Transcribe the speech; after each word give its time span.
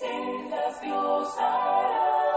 se 0.00 0.48
las 0.48 0.80
gozará. 0.80 2.29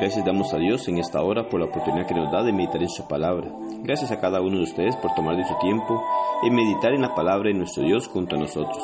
Gracias 0.00 0.24
damos 0.24 0.52
a 0.52 0.58
Dios 0.58 0.88
en 0.88 0.98
esta 0.98 1.22
hora 1.22 1.48
por 1.48 1.60
la 1.60 1.66
oportunidad 1.66 2.06
que 2.06 2.14
nos 2.14 2.30
da 2.32 2.42
de 2.42 2.52
meditar 2.52 2.82
en 2.82 2.88
su 2.88 3.06
palabra. 3.06 3.48
Gracias 3.84 4.10
a 4.10 4.20
cada 4.20 4.40
uno 4.40 4.56
de 4.56 4.64
ustedes 4.64 4.96
por 4.96 5.14
tomar 5.14 5.36
de 5.36 5.44
su 5.44 5.54
tiempo 5.60 6.02
en 6.42 6.52
meditar 6.52 6.92
en 6.92 7.02
la 7.02 7.14
palabra 7.14 7.50
de 7.50 7.58
nuestro 7.58 7.84
Dios 7.84 8.08
junto 8.08 8.34
a 8.34 8.40
nosotros. 8.40 8.82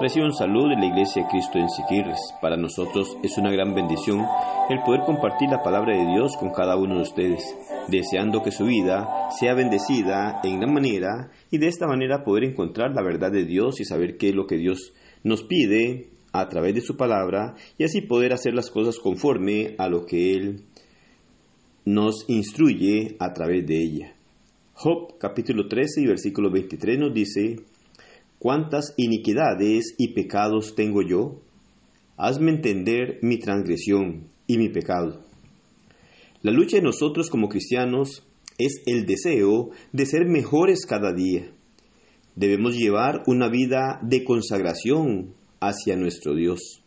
Reciban 0.00 0.30
un 0.30 0.34
saludo 0.34 0.68
de 0.68 0.76
la 0.76 0.86
Iglesia 0.86 1.22
de 1.22 1.28
Cristo 1.28 1.58
en 1.58 1.68
Siquirres. 1.68 2.18
Para 2.40 2.56
nosotros 2.56 3.16
es 3.24 3.36
una 3.38 3.50
gran 3.50 3.74
bendición 3.74 4.24
el 4.70 4.80
poder 4.82 5.00
compartir 5.00 5.50
la 5.50 5.62
palabra 5.62 5.96
de 5.96 6.06
Dios 6.06 6.36
con 6.36 6.50
cada 6.50 6.76
uno 6.76 6.94
de 6.96 7.02
ustedes, 7.02 7.56
deseando 7.88 8.42
que 8.42 8.52
su 8.52 8.64
vida 8.64 9.30
sea 9.30 9.54
bendecida 9.54 10.40
en 10.44 10.60
gran 10.60 10.72
manera 10.72 11.30
y 11.50 11.58
de 11.58 11.66
esta 11.66 11.88
manera 11.88 12.22
poder 12.22 12.44
encontrar 12.44 12.92
la 12.94 13.02
verdad 13.02 13.32
de 13.32 13.44
Dios 13.44 13.80
y 13.80 13.84
saber 13.84 14.16
qué 14.16 14.28
es 14.28 14.34
lo 14.34 14.46
que 14.46 14.58
Dios 14.58 14.94
nos 15.24 15.42
pide 15.42 16.11
a 16.32 16.48
través 16.48 16.74
de 16.74 16.80
su 16.80 16.96
palabra 16.96 17.54
y 17.78 17.84
así 17.84 18.00
poder 18.00 18.32
hacer 18.32 18.54
las 18.54 18.70
cosas 18.70 18.98
conforme 18.98 19.74
a 19.78 19.88
lo 19.88 20.06
que 20.06 20.34
Él 20.34 20.64
nos 21.84 22.24
instruye 22.28 23.16
a 23.18 23.32
través 23.32 23.66
de 23.66 23.82
ella. 23.82 24.14
Job 24.74 25.18
capítulo 25.18 25.68
13 25.68 26.00
y 26.00 26.06
versículo 26.06 26.50
23 26.50 26.98
nos 26.98 27.12
dice, 27.14 27.56
¿cuántas 28.38 28.94
iniquidades 28.96 29.94
y 29.98 30.14
pecados 30.14 30.74
tengo 30.74 31.02
yo? 31.02 31.40
Hazme 32.16 32.52
entender 32.52 33.18
mi 33.22 33.38
transgresión 33.38 34.28
y 34.46 34.58
mi 34.58 34.68
pecado. 34.68 35.24
La 36.40 36.52
lucha 36.52 36.76
de 36.76 36.82
nosotros 36.82 37.30
como 37.30 37.48
cristianos 37.48 38.26
es 38.58 38.82
el 38.86 39.06
deseo 39.06 39.70
de 39.92 40.06
ser 40.06 40.26
mejores 40.26 40.86
cada 40.86 41.12
día. 41.12 41.52
Debemos 42.34 42.76
llevar 42.76 43.22
una 43.26 43.48
vida 43.48 44.00
de 44.02 44.24
consagración 44.24 45.34
hacia 45.62 45.96
nuestro 45.96 46.34
Dios. 46.34 46.82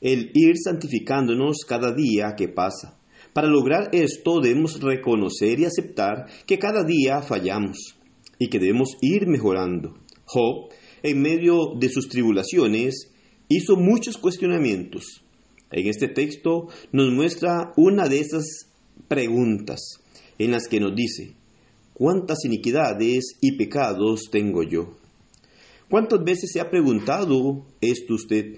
El 0.00 0.30
ir 0.34 0.56
santificándonos 0.56 1.58
cada 1.68 1.92
día 1.94 2.34
que 2.36 2.48
pasa. 2.48 2.98
Para 3.32 3.48
lograr 3.48 3.90
esto 3.92 4.40
debemos 4.40 4.80
reconocer 4.80 5.60
y 5.60 5.66
aceptar 5.66 6.26
que 6.46 6.58
cada 6.58 6.84
día 6.84 7.20
fallamos 7.20 7.96
y 8.38 8.48
que 8.48 8.58
debemos 8.58 8.96
ir 9.02 9.26
mejorando. 9.26 9.94
Job, 10.24 10.70
en 11.02 11.20
medio 11.20 11.74
de 11.78 11.88
sus 11.88 12.08
tribulaciones, 12.08 13.12
hizo 13.48 13.76
muchos 13.76 14.16
cuestionamientos. 14.16 15.22
En 15.70 15.86
este 15.86 16.08
texto 16.08 16.68
nos 16.92 17.12
muestra 17.12 17.72
una 17.76 18.08
de 18.08 18.20
esas 18.20 18.44
preguntas 19.08 19.80
en 20.38 20.52
las 20.52 20.68
que 20.68 20.80
nos 20.80 20.94
dice, 20.94 21.34
¿cuántas 21.92 22.44
iniquidades 22.44 23.36
y 23.40 23.56
pecados 23.56 24.28
tengo 24.30 24.62
yo? 24.62 24.96
¿Cuántas 25.88 26.24
veces 26.24 26.50
se 26.52 26.60
ha 26.60 26.68
preguntado 26.68 27.64
esto 27.80 28.14
usted? 28.14 28.56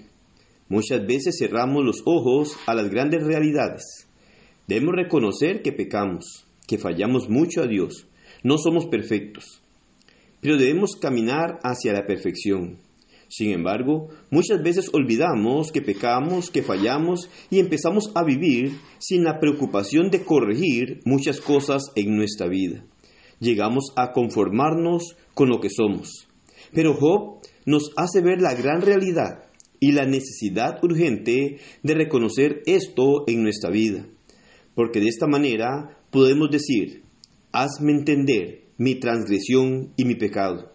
Muchas 0.67 1.05
veces 1.05 1.37
cerramos 1.37 1.85
los 1.85 2.01
ojos 2.05 2.57
a 2.65 2.73
las 2.73 2.89
grandes 2.89 3.23
realidades. 3.23 4.07
Debemos 4.67 4.95
reconocer 4.95 5.61
que 5.61 5.71
pecamos, 5.71 6.47
que 6.67 6.79
fallamos 6.79 7.29
mucho 7.29 7.61
a 7.61 7.67
Dios. 7.67 8.07
No 8.43 8.57
somos 8.57 8.87
perfectos, 8.87 9.61
pero 10.41 10.57
debemos 10.57 10.95
caminar 10.95 11.59
hacia 11.61 11.93
la 11.93 12.07
perfección. 12.07 12.79
Sin 13.27 13.51
embargo, 13.51 14.07
muchas 14.31 14.63
veces 14.63 14.89
olvidamos 14.91 15.71
que 15.71 15.83
pecamos, 15.83 16.49
que 16.49 16.63
fallamos 16.63 17.29
y 17.51 17.59
empezamos 17.59 18.11
a 18.15 18.23
vivir 18.23 18.71
sin 18.97 19.23
la 19.23 19.39
preocupación 19.39 20.09
de 20.09 20.23
corregir 20.23 21.01
muchas 21.05 21.39
cosas 21.41 21.91
en 21.95 22.15
nuestra 22.15 22.47
vida. 22.47 22.83
Llegamos 23.39 23.93
a 23.95 24.13
conformarnos 24.13 25.15
con 25.35 25.49
lo 25.49 25.59
que 25.59 25.69
somos. 25.69 26.28
Pero 26.73 26.93
Job 26.93 27.39
nos 27.65 27.91
hace 27.95 28.21
ver 28.21 28.41
la 28.41 28.53
gran 28.53 28.81
realidad 28.81 29.43
y 29.79 29.91
la 29.91 30.05
necesidad 30.05 30.83
urgente 30.83 31.57
de 31.83 31.93
reconocer 31.93 32.61
esto 32.65 33.23
en 33.27 33.43
nuestra 33.43 33.69
vida. 33.69 34.05
Porque 34.75 34.99
de 34.99 35.07
esta 35.07 35.27
manera 35.27 35.97
podemos 36.11 36.49
decir, 36.51 37.03
hazme 37.51 37.91
entender 37.91 38.63
mi 38.77 38.95
transgresión 38.95 39.93
y 39.95 40.05
mi 40.05 40.15
pecado. 40.15 40.71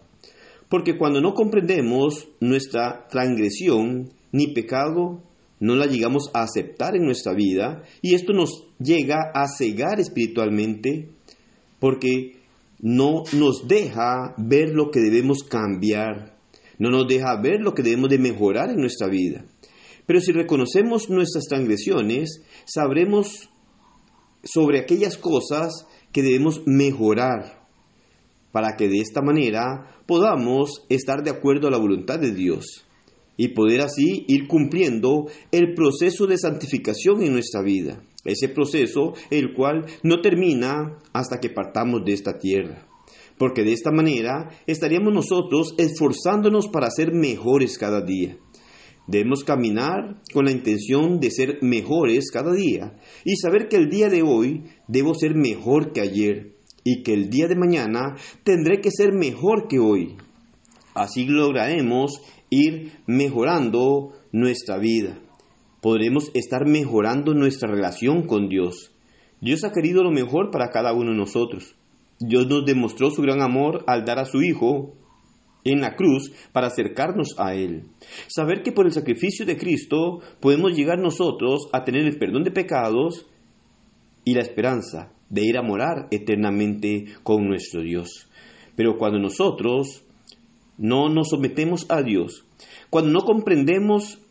Porque 0.69 0.97
cuando 0.97 1.21
no 1.21 1.33
comprendemos 1.33 2.27
nuestra 2.39 3.07
transgresión 3.07 4.11
ni 4.31 4.47
pecado, 4.47 5.21
no 5.59 5.75
la 5.75 5.85
llegamos 5.85 6.29
a 6.33 6.43
aceptar 6.43 6.95
en 6.95 7.05
nuestra 7.05 7.33
vida 7.33 7.83
y 8.01 8.13
esto 8.13 8.33
nos 8.33 8.67
llega 8.79 9.31
a 9.33 9.47
cegar 9.47 9.99
espiritualmente 9.99 11.09
porque 11.79 12.34
no 12.85 13.23
nos 13.33 13.67
deja 13.67 14.35
ver 14.37 14.69
lo 14.69 14.91
que 14.91 14.99
debemos 14.99 15.43
cambiar, 15.43 16.37
no 16.77 16.91
nos 16.91 17.07
deja 17.07 17.35
ver 17.41 17.59
lo 17.59 17.73
que 17.73 17.81
debemos 17.81 18.11
de 18.11 18.19
mejorar 18.19 18.69
en 18.69 18.75
nuestra 18.75 19.07
vida. 19.07 19.43
Pero 20.05 20.21
si 20.21 20.31
reconocemos 20.31 21.09
nuestras 21.09 21.45
transgresiones, 21.45 22.43
sabremos 22.65 23.49
sobre 24.43 24.79
aquellas 24.79 25.17
cosas 25.17 25.87
que 26.11 26.21
debemos 26.21 26.61
mejorar 26.67 27.67
para 28.51 28.75
que 28.77 28.87
de 28.87 28.99
esta 28.99 29.23
manera 29.23 30.03
podamos 30.05 30.85
estar 30.87 31.23
de 31.23 31.31
acuerdo 31.31 31.67
a 31.67 31.71
la 31.71 31.79
voluntad 31.79 32.19
de 32.19 32.35
Dios 32.35 32.85
y 33.35 33.47
poder 33.47 33.81
así 33.81 34.25
ir 34.27 34.47
cumpliendo 34.47 35.25
el 35.51 35.73
proceso 35.73 36.27
de 36.27 36.37
santificación 36.37 37.23
en 37.23 37.33
nuestra 37.33 37.63
vida. 37.63 37.99
Ese 38.25 38.49
proceso 38.49 39.13
el 39.29 39.53
cual 39.53 39.85
no 40.03 40.21
termina 40.21 40.97
hasta 41.13 41.39
que 41.39 41.49
partamos 41.49 42.03
de 42.03 42.13
esta 42.13 42.37
tierra. 42.37 42.87
Porque 43.37 43.63
de 43.63 43.73
esta 43.73 43.91
manera 43.91 44.49
estaríamos 44.65 45.13
nosotros 45.13 45.75
esforzándonos 45.77 46.67
para 46.67 46.89
ser 46.89 47.13
mejores 47.13 47.77
cada 47.77 48.01
día. 48.01 48.37
Debemos 49.07 49.43
caminar 49.43 50.21
con 50.33 50.45
la 50.45 50.51
intención 50.51 51.19
de 51.19 51.29
ser 51.29 51.59
mejores 51.61 52.31
cada 52.31 52.53
día 52.53 52.97
y 53.23 53.35
saber 53.35 53.67
que 53.67 53.75
el 53.75 53.89
día 53.89 54.09
de 54.09 54.23
hoy 54.23 54.63
debo 54.87 55.13
ser 55.13 55.35
mejor 55.35 55.93
que 55.93 56.01
ayer 56.01 56.55
y 56.83 57.03
que 57.03 57.13
el 57.13 57.29
día 57.29 57.47
de 57.47 57.55
mañana 57.55 58.15
tendré 58.43 58.81
que 58.81 58.89
ser 58.91 59.13
mejor 59.13 59.67
que 59.67 59.79
hoy. 59.79 60.17
Así 60.95 61.25
lograremos 61.25 62.21
ir 62.49 62.93
mejorando 63.05 64.13
nuestra 64.31 64.77
vida. 64.77 65.19
Podremos 65.85 66.31
estar 66.33 66.65
mejorando 66.65 67.35
nuestra 67.35 67.69
relación 67.69 68.25
con 68.25 68.49
Dios. 68.49 68.91
Dios 69.39 69.63
ha 69.63 69.71
querido 69.71 70.01
lo 70.01 70.09
mejor 70.09 70.49
para 70.49 70.71
cada 70.71 70.93
uno 70.93 71.11
de 71.11 71.17
nosotros. 71.17 71.75
Dios 72.19 72.47
nos 72.47 72.65
demostró 72.65 73.11
su 73.11 73.21
gran 73.21 73.43
amor 73.43 73.83
al 73.85 74.03
dar 74.03 74.17
a 74.17 74.25
su 74.25 74.41
Hijo 74.41 74.95
en 75.63 75.81
la 75.81 75.95
cruz 75.95 76.31
para 76.51 76.65
acercarnos 76.65 77.35
a 77.37 77.53
Él. 77.53 77.83
Saber 78.25 78.63
que 78.63 78.71
por 78.71 78.87
el 78.87 78.93
sacrificio 78.93 79.45
de 79.45 79.57
Cristo 79.57 80.21
podemos 80.39 80.75
llegar 80.75 80.97
nosotros 80.97 81.69
a 81.71 81.83
tener 81.83 82.07
el 82.07 82.17
perdón 82.17 82.43
de 82.43 82.49
pecados 82.49 83.27
y 84.23 84.33
la 84.33 84.41
esperanza 84.41 85.11
de 85.29 85.45
ir 85.45 85.55
a 85.55 85.61
morar 85.61 86.07
eternamente 86.09 87.13
con 87.21 87.47
nuestro 87.47 87.83
Dios. 87.83 88.27
Pero 88.75 88.97
cuando 88.97 89.19
nosotros 89.19 90.03
no 90.79 91.09
nos 91.09 91.29
sometemos 91.29 91.85
a 91.89 92.01
Dios, 92.01 92.43
cuando 92.89 93.11
no 93.11 93.19
comprendemos 93.21 94.24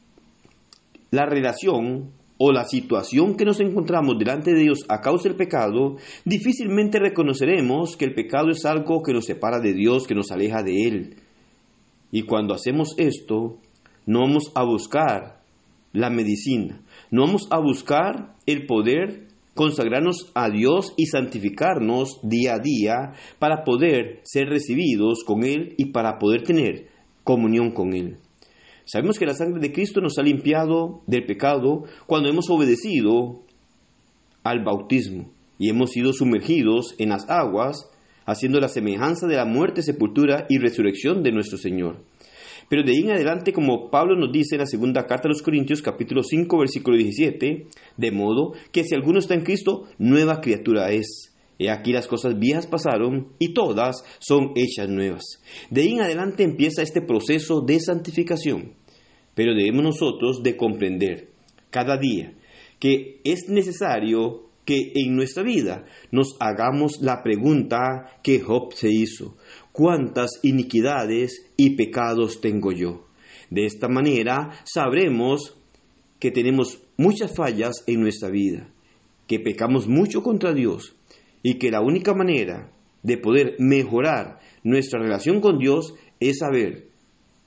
la 1.14 1.26
relación 1.26 2.10
o 2.38 2.50
la 2.50 2.64
situación 2.64 3.36
que 3.36 3.44
nos 3.44 3.60
encontramos 3.60 4.18
delante 4.18 4.52
de 4.52 4.62
Dios 4.62 4.80
a 4.88 5.00
causa 5.00 5.28
del 5.28 5.36
pecado, 5.36 5.96
difícilmente 6.24 6.98
reconoceremos 6.98 7.96
que 7.96 8.06
el 8.06 8.14
pecado 8.14 8.50
es 8.50 8.64
algo 8.64 9.02
que 9.02 9.12
nos 9.12 9.24
separa 9.24 9.60
de 9.60 9.72
Dios, 9.72 10.08
que 10.08 10.16
nos 10.16 10.32
aleja 10.32 10.62
de 10.64 10.88
Él. 10.88 11.16
Y 12.10 12.22
cuando 12.22 12.52
hacemos 12.52 12.94
esto, 12.98 13.58
no 14.06 14.20
vamos 14.22 14.50
a 14.56 14.64
buscar 14.64 15.40
la 15.92 16.10
medicina, 16.10 16.80
no 17.12 17.26
vamos 17.26 17.46
a 17.50 17.60
buscar 17.60 18.34
el 18.46 18.66
poder 18.66 19.28
consagrarnos 19.54 20.32
a 20.34 20.50
Dios 20.50 20.94
y 20.96 21.06
santificarnos 21.06 22.18
día 22.24 22.54
a 22.54 22.58
día 22.58 23.12
para 23.38 23.62
poder 23.62 24.20
ser 24.24 24.48
recibidos 24.48 25.22
con 25.24 25.44
Él 25.44 25.74
y 25.78 25.92
para 25.92 26.18
poder 26.18 26.42
tener 26.42 26.88
comunión 27.22 27.70
con 27.70 27.94
Él. 27.94 28.18
Sabemos 28.84 29.18
que 29.18 29.26
la 29.26 29.34
sangre 29.34 29.60
de 29.60 29.72
Cristo 29.72 30.00
nos 30.00 30.18
ha 30.18 30.22
limpiado 30.22 31.02
del 31.06 31.24
pecado 31.24 31.84
cuando 32.06 32.28
hemos 32.28 32.50
obedecido 32.50 33.42
al 34.42 34.62
bautismo 34.62 35.30
y 35.58 35.70
hemos 35.70 35.90
sido 35.90 36.12
sumergidos 36.12 36.94
en 36.98 37.08
las 37.10 37.28
aguas, 37.30 37.90
haciendo 38.26 38.60
la 38.60 38.68
semejanza 38.68 39.26
de 39.26 39.36
la 39.36 39.46
muerte, 39.46 39.82
sepultura 39.82 40.46
y 40.48 40.58
resurrección 40.58 41.22
de 41.22 41.32
nuestro 41.32 41.56
Señor. 41.56 42.02
Pero 42.68 42.82
de 42.82 42.92
ahí 42.92 43.02
en 43.02 43.12
adelante, 43.12 43.52
como 43.52 43.90
Pablo 43.90 44.16
nos 44.16 44.32
dice 44.32 44.56
en 44.56 44.60
la 44.60 44.66
segunda 44.66 45.06
carta 45.06 45.28
a 45.28 45.30
los 45.30 45.42
Corintios, 45.42 45.82
capítulo 45.82 46.22
5, 46.22 46.58
versículo 46.58 46.96
17, 46.96 47.66
de 47.96 48.10
modo 48.10 48.52
que 48.72 48.84
si 48.84 48.94
alguno 48.94 49.18
está 49.18 49.34
en 49.34 49.44
Cristo, 49.44 49.84
nueva 49.98 50.40
criatura 50.40 50.90
es. 50.90 51.33
He 51.58 51.70
aquí 51.70 51.92
las 51.92 52.08
cosas 52.08 52.38
viejas 52.38 52.66
pasaron 52.66 53.28
y 53.38 53.54
todas 53.54 54.04
son 54.18 54.52
hechas 54.56 54.88
nuevas. 54.88 55.22
De 55.70 55.82
ahí 55.82 55.92
en 55.92 56.00
adelante 56.00 56.42
empieza 56.42 56.82
este 56.82 57.00
proceso 57.00 57.60
de 57.60 57.78
santificación. 57.80 58.72
Pero 59.34 59.54
debemos 59.54 59.84
nosotros 59.84 60.42
de 60.42 60.56
comprender 60.56 61.28
cada 61.70 61.96
día 61.96 62.34
que 62.78 63.20
es 63.24 63.48
necesario 63.48 64.44
que 64.64 64.92
en 64.94 65.14
nuestra 65.14 65.42
vida 65.42 65.84
nos 66.10 66.36
hagamos 66.40 67.00
la 67.00 67.22
pregunta 67.22 68.18
que 68.22 68.40
Job 68.40 68.72
se 68.74 68.90
hizo. 68.90 69.36
¿Cuántas 69.72 70.30
iniquidades 70.42 71.46
y 71.56 71.76
pecados 71.76 72.40
tengo 72.40 72.72
yo? 72.72 73.06
De 73.50 73.66
esta 73.66 73.88
manera 73.88 74.52
sabremos 74.64 75.56
que 76.18 76.30
tenemos 76.30 76.80
muchas 76.96 77.34
fallas 77.34 77.84
en 77.86 78.00
nuestra 78.00 78.30
vida, 78.30 78.68
que 79.26 79.38
pecamos 79.38 79.86
mucho 79.86 80.22
contra 80.22 80.54
Dios 80.54 80.94
y 81.44 81.58
que 81.58 81.70
la 81.70 81.82
única 81.82 82.14
manera 82.14 82.72
de 83.04 83.18
poder 83.18 83.54
mejorar 83.60 84.40
nuestra 84.64 84.98
relación 84.98 85.40
con 85.40 85.58
Dios 85.58 85.94
es 86.18 86.38
saber 86.38 86.88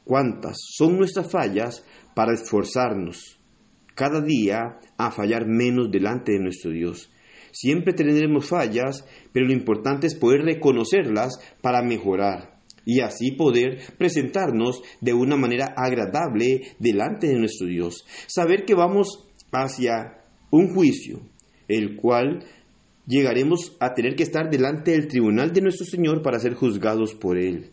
cuántas 0.06 0.58
son 0.78 0.96
nuestras 0.98 1.30
fallas 1.30 1.84
para 2.16 2.34
esforzarnos 2.34 3.38
cada 3.96 4.22
día 4.22 4.80
a 4.98 5.12
fallar 5.12 5.48
menos 5.48 5.90
delante 5.92 6.34
de 6.34 6.40
nuestro 6.40 6.70
Dios. 6.70 7.12
Siempre 7.52 7.94
tendremos 7.94 8.48
fallas, 8.48 9.04
pero 9.34 9.48
lo 9.48 9.54
importante 9.54 10.06
es 10.06 10.14
poder 10.14 10.42
reconocerlas 10.42 11.40
para 11.62 11.82
mejorar 11.82 12.62
y 12.86 13.02
así 13.02 13.32
poder 13.32 13.80
presentarnos 13.98 14.82
de 15.02 15.14
una 15.14 15.36
manera 15.36 15.74
agradable 15.76 16.76
delante 16.78 17.28
de 17.28 17.40
nuestro 17.40 17.68
Dios. 17.68 18.06
Saber 18.28 18.64
que 18.66 18.76
vamos 18.76 19.28
hacia 19.52 20.22
un 20.52 20.74
juicio, 20.74 21.22
el 21.68 21.96
cual 21.96 22.46
llegaremos 23.08 23.76
a 23.80 23.94
tener 23.94 24.16
que 24.16 24.24
estar 24.24 24.50
delante 24.50 24.92
del 24.92 25.08
tribunal 25.08 25.54
de 25.54 25.62
nuestro 25.62 25.86
Señor 25.86 26.22
para 26.22 26.40
ser 26.40 26.54
juzgados 26.54 27.16
por 27.16 27.38
Él. 27.38 27.72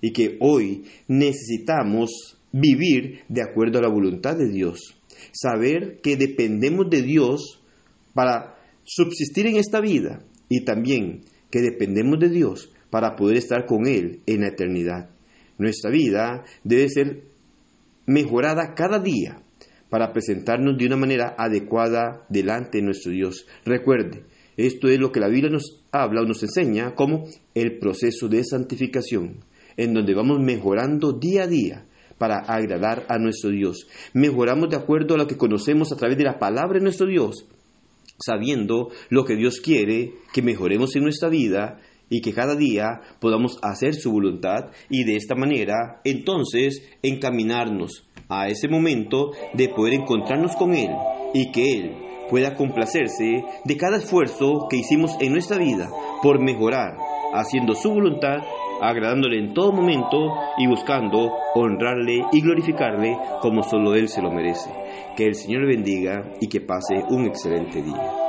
Y 0.00 0.12
que 0.12 0.36
hoy 0.40 0.84
necesitamos 1.08 2.38
vivir 2.52 3.20
de 3.28 3.42
acuerdo 3.42 3.78
a 3.78 3.82
la 3.82 3.92
voluntad 3.92 4.36
de 4.36 4.48
Dios. 4.48 4.96
Saber 5.32 6.00
que 6.02 6.16
dependemos 6.16 6.88
de 6.88 7.02
Dios 7.02 7.60
para 8.14 8.56
subsistir 8.84 9.46
en 9.46 9.56
esta 9.56 9.80
vida 9.80 10.22
y 10.48 10.64
también 10.64 11.22
que 11.50 11.60
dependemos 11.60 12.18
de 12.20 12.28
Dios 12.28 12.72
para 12.90 13.16
poder 13.16 13.36
estar 13.36 13.66
con 13.66 13.86
Él 13.86 14.20
en 14.26 14.42
la 14.42 14.48
eternidad. 14.48 15.10
Nuestra 15.58 15.90
vida 15.90 16.44
debe 16.64 16.88
ser 16.88 17.24
mejorada 18.06 18.74
cada 18.74 19.00
día 19.00 19.42
para 19.90 20.12
presentarnos 20.12 20.78
de 20.78 20.86
una 20.86 20.96
manera 20.96 21.34
adecuada 21.38 22.24
delante 22.28 22.78
de 22.78 22.84
nuestro 22.84 23.12
Dios. 23.12 23.46
Recuerde, 23.64 24.24
esto 24.56 24.88
es 24.88 24.98
lo 24.98 25.12
que 25.12 25.20
la 25.20 25.28
Biblia 25.28 25.50
nos 25.50 25.82
habla 25.92 26.22
o 26.22 26.24
nos 26.24 26.42
enseña 26.42 26.94
como 26.94 27.24
el 27.54 27.78
proceso 27.78 28.28
de 28.28 28.42
santificación, 28.44 29.44
en 29.76 29.92
donde 29.92 30.14
vamos 30.14 30.40
mejorando 30.40 31.12
día 31.12 31.44
a 31.44 31.46
día 31.46 31.84
para 32.18 32.38
agradar 32.38 33.04
a 33.08 33.18
nuestro 33.18 33.50
Dios. 33.50 33.86
Mejoramos 34.14 34.70
de 34.70 34.76
acuerdo 34.76 35.14
a 35.14 35.18
lo 35.18 35.26
que 35.26 35.36
conocemos 35.36 35.92
a 35.92 35.96
través 35.96 36.16
de 36.16 36.24
la 36.24 36.38
palabra 36.38 36.78
de 36.78 36.84
nuestro 36.84 37.06
Dios, 37.06 37.46
sabiendo 38.18 38.90
lo 39.10 39.24
que 39.24 39.36
Dios 39.36 39.60
quiere 39.60 40.14
que 40.32 40.42
mejoremos 40.42 40.96
en 40.96 41.02
nuestra 41.02 41.28
vida 41.28 41.80
y 42.08 42.20
que 42.20 42.32
cada 42.32 42.54
día 42.54 43.00
podamos 43.20 43.58
hacer 43.62 43.94
su 43.94 44.12
voluntad 44.12 44.70
y 44.88 45.04
de 45.04 45.16
esta 45.16 45.34
manera 45.34 46.00
entonces 46.04 46.82
encaminarnos 47.02 48.06
a 48.28 48.48
ese 48.48 48.68
momento 48.68 49.32
de 49.54 49.68
poder 49.68 49.94
encontrarnos 49.94 50.56
con 50.56 50.72
Él 50.72 50.90
y 51.34 51.50
que 51.52 51.78
Él 51.78 52.05
pueda 52.28 52.54
complacerse 52.54 53.44
de 53.64 53.76
cada 53.76 53.98
esfuerzo 53.98 54.66
que 54.68 54.76
hicimos 54.76 55.16
en 55.20 55.32
nuestra 55.32 55.58
vida 55.58 55.88
por 56.22 56.40
mejorar, 56.40 56.96
haciendo 57.34 57.74
su 57.74 57.90
voluntad, 57.90 58.38
agradándole 58.80 59.38
en 59.38 59.54
todo 59.54 59.72
momento 59.72 60.34
y 60.58 60.66
buscando 60.66 61.32
honrarle 61.54 62.24
y 62.32 62.40
glorificarle 62.40 63.16
como 63.40 63.62
solo 63.62 63.94
Él 63.94 64.08
se 64.08 64.22
lo 64.22 64.30
merece. 64.30 64.70
Que 65.16 65.24
el 65.24 65.34
Señor 65.34 65.66
bendiga 65.66 66.32
y 66.40 66.48
que 66.48 66.60
pase 66.60 67.02
un 67.08 67.26
excelente 67.26 67.82
día. 67.82 68.25